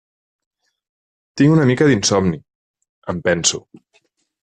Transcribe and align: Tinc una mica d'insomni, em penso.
Tinc 1.41 1.55
una 1.57 1.67
mica 1.73 1.89
d'insomni, 1.91 2.43
em 3.15 3.25
penso. 3.31 3.65